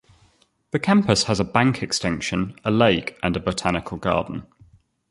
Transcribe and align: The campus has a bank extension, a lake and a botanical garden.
The 0.71 0.79
campus 0.79 1.25
has 1.25 1.39
a 1.39 1.43
bank 1.43 1.83
extension, 1.83 2.55
a 2.65 2.71
lake 2.71 3.19
and 3.21 3.37
a 3.37 3.39
botanical 3.39 3.99
garden. 3.99 4.47